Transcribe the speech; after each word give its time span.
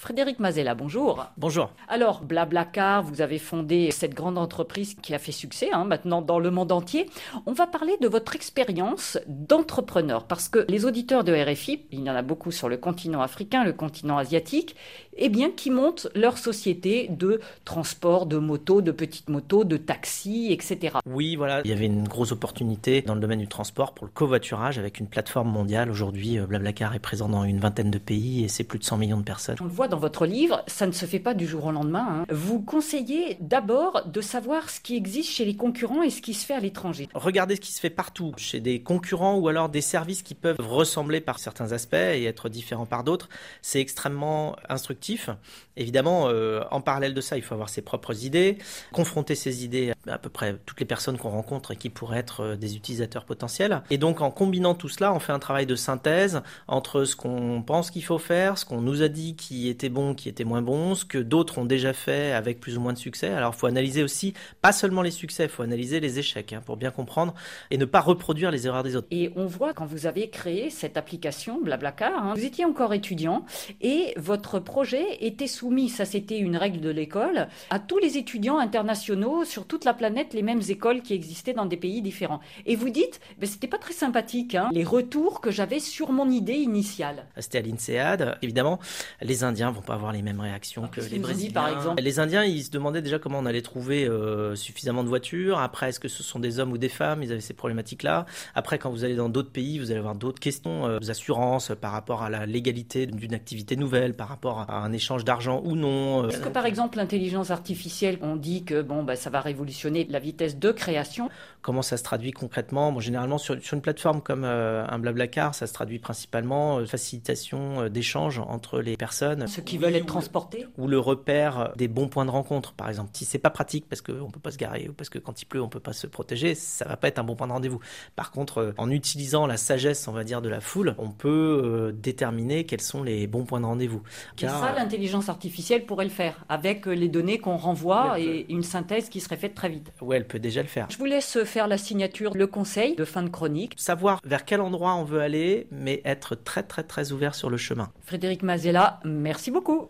Frédéric 0.00 0.38
Mazella, 0.38 0.74
bonjour. 0.74 1.26
Bonjour. 1.36 1.70
Alors, 1.86 2.22
Blablacar, 2.22 3.02
vous 3.02 3.20
avez 3.20 3.38
fondé 3.38 3.90
cette 3.90 4.14
grande 4.14 4.38
entreprise 4.38 4.94
qui 4.94 5.14
a 5.14 5.18
fait 5.18 5.30
succès 5.30 5.68
hein, 5.74 5.84
maintenant 5.84 6.22
dans 6.22 6.38
le 6.38 6.50
monde 6.50 6.72
entier. 6.72 7.10
On 7.44 7.52
va 7.52 7.66
parler 7.66 7.98
de 8.00 8.08
votre 8.08 8.34
expérience 8.34 9.18
d'entrepreneur 9.26 10.24
parce 10.24 10.48
que 10.48 10.64
les 10.70 10.86
auditeurs 10.86 11.22
de 11.22 11.34
RFI, 11.34 11.82
il 11.92 12.00
y 12.00 12.10
en 12.10 12.14
a 12.14 12.22
beaucoup 12.22 12.50
sur 12.50 12.70
le 12.70 12.78
continent 12.78 13.20
africain, 13.20 13.62
le 13.62 13.74
continent 13.74 14.16
asiatique, 14.16 14.74
eh 15.18 15.28
bien, 15.28 15.50
qui 15.50 15.70
montent 15.70 16.08
leur 16.14 16.38
société 16.38 17.08
de 17.10 17.42
transport, 17.66 18.24
de 18.24 18.38
motos, 18.38 18.80
de 18.80 18.92
petites 18.92 19.28
motos, 19.28 19.64
de 19.64 19.76
taxis, 19.76 20.50
etc. 20.50 20.96
Oui, 21.04 21.36
voilà, 21.36 21.60
il 21.62 21.70
y 21.70 21.74
avait 21.74 21.84
une 21.84 22.08
grosse 22.08 22.32
opportunité 22.32 23.02
dans 23.02 23.14
le 23.14 23.20
domaine 23.20 23.40
du 23.40 23.48
transport 23.48 23.92
pour 23.92 24.06
le 24.06 24.12
covoiturage 24.12 24.78
avec 24.78 24.98
une 24.98 25.08
plateforme 25.08 25.50
mondiale. 25.50 25.90
Aujourd'hui, 25.90 26.38
euh, 26.38 26.46
Blablacar 26.46 26.94
est 26.94 27.00
présent 27.00 27.28
dans 27.28 27.44
une 27.44 27.60
vingtaine 27.60 27.90
de 27.90 27.98
pays 27.98 28.44
et 28.44 28.48
c'est 28.48 28.64
plus 28.64 28.78
de 28.78 28.84
100 28.84 28.96
millions 28.96 29.18
de 29.18 29.24
personnes. 29.24 29.56
On 29.60 29.64
le 29.64 29.70
voit 29.70 29.89
dans 29.90 29.98
votre 29.98 30.24
livre, 30.24 30.62
ça 30.66 30.86
ne 30.86 30.92
se 30.92 31.04
fait 31.04 31.18
pas 31.18 31.34
du 31.34 31.46
jour 31.46 31.66
au 31.66 31.72
lendemain. 31.72 32.06
Hein. 32.10 32.24
Vous 32.30 32.60
conseillez 32.60 33.36
d'abord 33.40 34.06
de 34.06 34.20
savoir 34.20 34.70
ce 34.70 34.80
qui 34.80 34.96
existe 34.96 35.30
chez 35.30 35.44
les 35.44 35.56
concurrents 35.56 36.02
et 36.02 36.10
ce 36.10 36.22
qui 36.22 36.32
se 36.32 36.46
fait 36.46 36.54
à 36.54 36.60
l'étranger. 36.60 37.08
Regardez 37.14 37.56
ce 37.56 37.60
qui 37.60 37.72
se 37.72 37.80
fait 37.80 37.90
partout, 37.90 38.32
chez 38.38 38.60
des 38.60 38.82
concurrents 38.82 39.36
ou 39.36 39.48
alors 39.48 39.68
des 39.68 39.80
services 39.82 40.22
qui 40.22 40.34
peuvent 40.34 40.56
ressembler 40.58 41.20
par 41.20 41.38
certains 41.38 41.72
aspects 41.72 41.94
et 41.94 42.24
être 42.24 42.48
différents 42.48 42.86
par 42.86 43.04
d'autres. 43.04 43.28
C'est 43.60 43.80
extrêmement 43.80 44.56
instructif. 44.68 45.28
Évidemment, 45.76 46.28
euh, 46.28 46.62
en 46.70 46.80
parallèle 46.80 47.14
de 47.14 47.20
ça, 47.20 47.36
il 47.36 47.42
faut 47.42 47.54
avoir 47.54 47.68
ses 47.68 47.82
propres 47.82 48.24
idées, 48.24 48.58
confronter 48.92 49.34
ces 49.34 49.64
idées 49.64 49.92
à, 50.08 50.18
peu 50.18 50.30
près 50.30 50.56
toutes 50.66 50.80
les 50.80 50.86
personnes 50.86 51.18
qu'on 51.18 51.30
rencontre 51.30 51.72
et 51.72 51.76
qui 51.76 51.90
pourraient 51.90 52.18
être 52.18 52.40
euh, 52.40 52.56
des 52.56 52.76
utilisateurs 52.76 53.24
potentiels. 53.24 53.82
Et 53.90 53.98
donc, 53.98 54.20
en 54.20 54.30
combinant 54.30 54.74
tout 54.74 54.88
cela, 54.88 55.12
on 55.12 55.18
fait 55.18 55.32
un 55.32 55.38
travail 55.38 55.66
de 55.66 55.74
synthèse 55.74 56.42
entre 56.68 57.04
ce 57.04 57.16
qu'on 57.16 57.62
pense 57.62 57.90
qu'il 57.90 58.04
faut 58.04 58.18
faire, 58.18 58.58
ce 58.58 58.64
qu'on 58.64 58.80
nous 58.80 59.02
a 59.02 59.08
dit 59.08 59.34
qui 59.36 59.68
était 59.80 59.88
bon, 59.88 60.12
qui 60.12 60.28
était 60.28 60.44
moins 60.44 60.60
bon, 60.60 60.94
ce 60.94 61.06
que 61.06 61.16
d'autres 61.16 61.56
ont 61.56 61.64
déjà 61.64 61.94
fait 61.94 62.32
avec 62.32 62.60
plus 62.60 62.76
ou 62.76 62.82
moins 62.82 62.92
de 62.92 62.98
succès. 62.98 63.28
Alors, 63.28 63.54
il 63.56 63.58
faut 63.58 63.66
analyser 63.66 64.02
aussi, 64.02 64.34
pas 64.60 64.72
seulement 64.72 65.00
les 65.00 65.10
succès, 65.10 65.44
il 65.44 65.48
faut 65.48 65.62
analyser 65.62 66.00
les 66.00 66.18
échecs 66.18 66.52
hein, 66.52 66.60
pour 66.62 66.76
bien 66.76 66.90
comprendre 66.90 67.32
et 67.70 67.78
ne 67.78 67.86
pas 67.86 68.00
reproduire 68.00 68.50
les 68.50 68.66
erreurs 68.66 68.82
des 68.82 68.94
autres. 68.94 69.06
Et 69.10 69.32
on 69.36 69.46
voit 69.46 69.72
quand 69.72 69.86
vous 69.86 70.04
avez 70.04 70.28
créé 70.28 70.68
cette 70.68 70.98
application 70.98 71.62
Blablacar, 71.62 72.12
hein, 72.12 72.34
vous 72.36 72.44
étiez 72.44 72.66
encore 72.66 72.92
étudiant 72.92 73.46
et 73.80 74.12
votre 74.18 74.58
projet 74.58 75.24
était 75.24 75.46
soumis, 75.46 75.88
ça 75.88 76.04
c'était 76.04 76.38
une 76.38 76.58
règle 76.58 76.80
de 76.80 76.90
l'école, 76.90 77.48
à 77.70 77.78
tous 77.78 77.98
les 77.98 78.18
étudiants 78.18 78.58
internationaux 78.58 79.46
sur 79.46 79.66
toute 79.66 79.86
la 79.86 79.94
planète, 79.94 80.34
les 80.34 80.42
mêmes 80.42 80.62
écoles 80.68 81.00
qui 81.00 81.14
existaient 81.14 81.54
dans 81.54 81.64
des 81.64 81.78
pays 81.78 82.02
différents. 82.02 82.40
Et 82.66 82.76
vous 82.76 82.90
dites, 82.90 83.18
ben, 83.38 83.48
c'était 83.48 83.66
pas 83.66 83.78
très 83.78 83.94
sympathique, 83.94 84.56
hein, 84.56 84.68
les 84.72 84.84
retours 84.84 85.40
que 85.40 85.50
j'avais 85.50 85.80
sur 85.80 86.12
mon 86.12 86.28
idée 86.28 86.58
initiale. 86.58 87.24
C'était 87.38 87.58
à 87.58 87.62
l'INSEAD. 87.62 88.36
Évidemment, 88.42 88.78
les 89.22 89.42
Indiens 89.42 89.69
vont 89.72 89.82
pas 89.82 89.94
avoir 89.94 90.12
les 90.12 90.22
mêmes 90.22 90.40
réactions 90.40 90.88
que 90.88 91.00
les 91.00 91.18
Brésiliens. 91.18 91.52
par 91.52 91.68
exemple 91.68 92.02
Les 92.02 92.18
Indiens, 92.18 92.44
ils 92.44 92.64
se 92.64 92.70
demandaient 92.70 93.02
déjà 93.02 93.18
comment 93.18 93.38
on 93.38 93.46
allait 93.46 93.62
trouver 93.62 94.06
euh, 94.06 94.54
suffisamment 94.56 95.02
de 95.02 95.08
voitures. 95.08 95.58
Après, 95.58 95.88
est-ce 95.88 96.00
que 96.00 96.08
ce 96.08 96.22
sont 96.22 96.38
des 96.38 96.58
hommes 96.58 96.72
ou 96.72 96.78
des 96.78 96.88
femmes? 96.88 97.22
Ils 97.22 97.32
avaient 97.32 97.40
ces 97.40 97.54
problématiques-là. 97.54 98.26
Après, 98.54 98.78
quand 98.78 98.90
vous 98.90 99.04
allez 99.04 99.16
dans 99.16 99.28
d'autres 99.28 99.50
pays, 99.50 99.78
vous 99.78 99.90
allez 99.90 99.98
avoir 99.98 100.14
d'autres 100.14 100.40
questions, 100.40 100.86
euh, 100.86 100.98
assurances, 101.08 101.70
euh, 101.70 101.74
par 101.74 101.92
rapport 101.92 102.22
à 102.22 102.30
la 102.30 102.46
légalité 102.46 103.06
d'une 103.06 103.34
activité 103.34 103.76
nouvelle, 103.76 104.14
par 104.14 104.28
rapport 104.28 104.60
à 104.68 104.78
un 104.84 104.92
échange 104.92 105.24
d'argent 105.24 105.60
ou 105.64 105.76
non. 105.76 106.24
euh. 106.24 106.28
Est-ce 106.28 106.40
que 106.40 106.48
par 106.48 106.66
exemple 106.66 106.98
l'intelligence 106.98 107.50
artificielle, 107.50 108.18
on 108.22 108.36
dit 108.36 108.64
que 108.64 108.82
bon, 108.82 109.02
bah, 109.02 109.16
ça 109.16 109.30
va 109.30 109.40
révolutionner 109.40 110.06
la 110.10 110.18
vitesse 110.18 110.58
de 110.58 110.72
création? 110.72 111.30
Comment 111.62 111.82
ça 111.82 111.96
se 111.96 112.02
traduit 112.02 112.32
concrètement? 112.32 112.92
Bon, 112.92 113.00
Généralement, 113.00 113.38
sur, 113.38 113.60
sur 113.62 113.74
une 113.74 113.82
plateforme 113.82 114.20
comme 114.20 114.44
euh, 114.44 114.84
un 114.88 114.98
Blablacar, 114.98 115.54
ça 115.54 115.66
se 115.66 115.72
traduit 115.72 115.98
principalement 115.98 116.84
facilitation 116.86 117.82
euh, 117.82 117.88
d'échange 117.88 118.38
entre 118.38 118.80
les 118.80 118.96
personnes. 118.96 119.46
Ceux 119.60 119.64
qui 119.64 119.76
veulent 119.76 119.94
être 119.94 120.06
transportés 120.06 120.66
ou 120.78 120.88
le 120.88 120.98
repère 120.98 121.74
des 121.76 121.86
bons 121.86 122.08
points 122.08 122.24
de 122.24 122.30
rencontre, 122.30 122.72
par 122.72 122.88
exemple. 122.88 123.10
Si 123.12 123.26
c'est 123.26 123.38
pas 123.38 123.50
pratique 123.50 123.86
parce 123.86 124.00
qu'on 124.00 124.30
peut 124.30 124.40
pas 124.40 124.52
se 124.52 124.56
garer 124.56 124.88
ou 124.88 124.94
parce 124.94 125.10
que 125.10 125.18
quand 125.18 125.42
il 125.42 125.44
pleut 125.44 125.60
on 125.60 125.68
peut 125.68 125.80
pas 125.80 125.92
se 125.92 126.06
protéger, 126.06 126.54
ça 126.54 126.86
va 126.86 126.96
pas 126.96 127.08
être 127.08 127.18
un 127.18 127.24
bon 127.24 127.36
point 127.36 127.46
de 127.46 127.52
rendez-vous. 127.52 127.78
Par 128.16 128.30
contre, 128.30 128.58
euh, 128.58 128.72
en 128.78 128.90
utilisant 128.90 129.46
la 129.46 129.58
sagesse, 129.58 130.08
on 130.08 130.12
va 130.12 130.24
dire, 130.24 130.40
de 130.40 130.48
la 130.48 130.62
foule, 130.62 130.94
on 130.96 131.10
peut 131.10 131.60
euh, 131.62 131.92
déterminer 131.92 132.64
quels 132.64 132.80
sont 132.80 133.02
les 133.02 133.26
bons 133.26 133.44
points 133.44 133.60
de 133.60 133.66
rendez-vous. 133.66 134.02
Et 134.40 134.46
ça, 134.46 134.72
l'intelligence 134.74 135.28
artificielle 135.28 135.84
pourrait 135.84 136.06
le 136.06 136.10
faire 136.10 136.42
avec 136.48 136.88
euh, 136.88 136.92
les 136.92 137.08
données 137.08 137.38
qu'on 137.38 137.58
renvoie 137.58 138.18
et 138.18 138.46
une 138.48 138.62
synthèse 138.62 139.10
qui 139.10 139.20
serait 139.20 139.36
faite 139.36 139.54
très 139.54 139.68
vite. 139.68 139.92
ouais, 140.00 140.16
elle 140.16 140.26
peut 140.26 140.38
déjà 140.38 140.62
le 140.62 140.68
faire. 140.68 140.86
Je 140.88 140.96
vous 140.96 141.04
laisse 141.04 141.44
faire 141.44 141.68
la 141.68 141.76
signature, 141.76 142.32
le 142.34 142.46
conseil 142.46 142.96
de 142.96 143.04
fin 143.04 143.22
de 143.22 143.28
chronique. 143.28 143.74
Savoir 143.76 144.20
vers 144.24 144.46
quel 144.46 144.62
endroit 144.62 144.94
on 144.94 145.04
veut 145.04 145.20
aller, 145.20 145.66
mais 145.70 146.00
être 146.06 146.34
très 146.34 146.62
très 146.62 146.82
très 146.82 147.12
ouvert 147.12 147.34
sur 147.34 147.50
le 147.50 147.58
chemin. 147.58 147.90
Frédéric 148.00 148.42
Mazella, 148.42 149.00
merci 149.50 149.52
beaucoup. 149.52 149.88